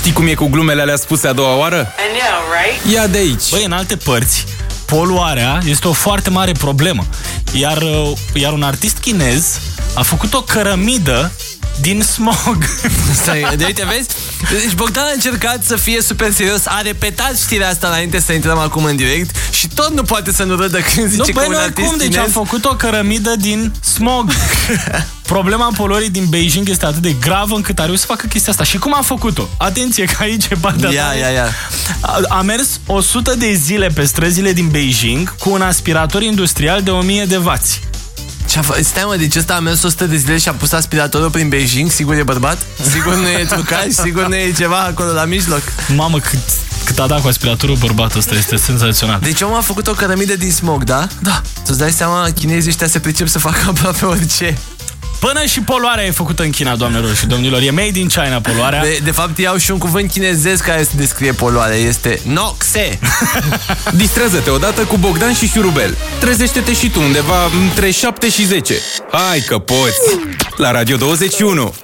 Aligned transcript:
Știi 0.00 0.12
cum 0.12 0.26
e 0.26 0.34
cu 0.34 0.46
glumele 0.46 0.80
alea 0.80 0.96
spuse 0.96 1.26
a 1.26 1.32
doua 1.32 1.56
oară? 1.56 1.76
I 1.78 2.18
know, 2.18 2.40
right? 2.62 2.94
Ia 2.94 3.06
de 3.06 3.18
aici. 3.18 3.50
Băi, 3.50 3.64
în 3.64 3.72
alte 3.72 3.96
părți, 3.96 4.44
poluarea 4.84 5.60
este 5.64 5.88
o 5.88 5.92
foarte 5.92 6.30
mare 6.30 6.52
problemă. 6.52 7.06
Iar, 7.52 7.76
uh, 7.76 8.12
iar 8.32 8.52
un 8.52 8.62
artist 8.62 8.98
chinez 8.98 9.58
a 9.94 10.02
făcut 10.02 10.34
o 10.34 10.42
cărămidă 10.42 11.32
din 11.80 12.02
smog. 12.02 12.56
Stai, 13.22 13.46
de 13.56 13.64
uite, 13.64 13.84
vezi? 13.84 14.08
Deci 14.50 14.74
Bogdan 14.74 15.04
a 15.04 15.10
încercat 15.14 15.64
să 15.64 15.76
fie 15.76 16.02
super 16.02 16.32
serios, 16.32 16.66
a 16.66 16.80
repetat 16.80 17.38
știrea 17.38 17.68
asta 17.68 17.86
înainte 17.86 18.20
să 18.20 18.32
intrăm 18.32 18.58
acum 18.58 18.84
în 18.84 18.96
direct 18.96 19.36
și 19.50 19.68
tot 19.68 19.92
nu 19.92 20.02
poate 20.02 20.32
să 20.32 20.42
nu 20.42 20.56
râdă 20.56 20.78
când 20.78 21.08
zice 21.08 21.16
Nu, 21.16 21.24
că 21.24 21.32
băi, 21.32 21.46
un 21.46 21.52
nu 21.52 21.58
artist 21.58 21.88
cum, 21.88 21.98
deci 21.98 22.08
chinez... 22.08 22.24
am 22.24 22.30
făcut 22.30 22.64
o 22.64 22.74
cărămidă 22.74 23.34
din 23.38 23.72
smog. 23.80 24.30
Problema 25.30 25.72
poluării 25.76 26.10
din 26.10 26.26
Beijing 26.28 26.68
este 26.68 26.86
atât 26.86 27.02
de 27.02 27.12
gravă 27.20 27.54
încât 27.54 27.78
a 27.78 27.84
reușit 27.84 28.00
să 28.00 28.06
facă 28.06 28.26
chestia 28.26 28.52
asta. 28.52 28.64
Și 28.64 28.78
cum 28.78 28.94
a 28.94 29.02
făcut-o? 29.02 29.48
Atenție 29.56 30.04
că 30.04 30.16
aici 30.20 30.44
e 30.50 30.54
partea 30.60 30.90
Ia, 30.90 31.02
tare. 31.04 31.18
ia, 31.18 31.28
ia. 31.28 31.48
A, 32.00 32.20
a 32.28 32.40
mers 32.42 32.80
100 32.86 33.34
de 33.34 33.52
zile 33.54 33.86
pe 33.86 34.04
străzile 34.04 34.52
din 34.52 34.68
Beijing 34.68 35.34
cu 35.36 35.50
un 35.50 35.60
aspirator 35.60 36.22
industrial 36.22 36.82
de 36.82 36.90
1000 36.90 37.24
de 37.24 37.36
vați. 37.36 37.80
Ce-a 38.48 38.62
fă... 38.62 38.78
Stai 38.82 39.02
mă, 39.06 39.16
deci 39.16 39.36
ăsta 39.36 39.54
a 39.54 39.58
mers 39.58 39.82
100 39.82 40.06
de 40.06 40.16
zile 40.16 40.38
și 40.38 40.48
a 40.48 40.52
pus 40.52 40.72
aspiratorul 40.72 41.30
prin 41.30 41.48
Beijing? 41.48 41.90
Sigur 41.90 42.14
e 42.14 42.22
bărbat? 42.22 42.66
Sigur 42.90 43.14
nu 43.14 43.28
e 43.28 43.44
trucaj? 43.44 43.86
Sigur 43.88 44.26
nu 44.26 44.34
e 44.34 44.52
ceva 44.52 44.78
acolo 44.80 45.12
la 45.12 45.24
mijloc? 45.24 45.62
Mamă, 45.96 46.18
cât, 46.18 46.38
cât 46.84 46.98
a 46.98 47.06
dat 47.06 47.20
cu 47.20 47.28
aspiratorul 47.28 47.76
bărbatul 47.76 48.18
ăsta, 48.18 48.34
este 48.34 48.56
senzațional. 48.56 49.18
Deci 49.22 49.40
omul 49.40 49.56
a 49.56 49.60
făcut 49.60 49.86
o 49.86 49.92
cărămidă 49.92 50.36
din 50.36 50.52
smog, 50.52 50.84
da? 50.84 51.06
Da. 51.20 51.42
Tu-ți 51.64 51.78
dai 51.78 51.90
seama, 51.92 52.28
chinezii 52.34 52.70
ăștia 52.70 52.86
se 52.86 52.98
pricep 52.98 53.28
să 53.28 53.38
facă 53.38 53.58
aproape 53.68 54.04
orice. 54.04 54.58
Până 55.20 55.44
și 55.44 55.60
poluarea 55.60 56.04
e 56.04 56.10
făcută 56.10 56.42
în 56.42 56.50
China, 56.50 56.76
doamnelor 56.76 57.14
și 57.14 57.26
domnilor. 57.26 57.62
E 57.62 57.70
made 57.70 57.98
in 57.98 58.08
China 58.08 58.40
poluarea. 58.40 58.82
De, 58.82 59.00
de 59.04 59.10
fapt, 59.10 59.38
iau 59.38 59.56
și 59.56 59.70
un 59.70 59.78
cuvânt 59.78 60.10
chinezesc 60.10 60.64
care 60.64 60.82
se 60.82 60.90
descrie 60.96 61.32
poluarea. 61.32 61.76
Este 61.76 62.20
noxe. 62.24 62.98
Distrează-te 64.00 64.50
odată 64.50 64.82
cu 64.82 64.96
Bogdan 64.96 65.34
și 65.34 65.48
Șurubel. 65.48 65.96
Trezește-te 66.20 66.74
și 66.74 66.90
tu 66.90 67.00
undeva 67.00 67.44
între 67.62 67.90
7 67.90 68.30
și 68.30 68.44
10. 68.44 68.74
Hai 69.12 69.40
că 69.40 69.58
poți! 69.58 70.18
La 70.56 70.70
Radio 70.70 70.96
21! 70.96 71.74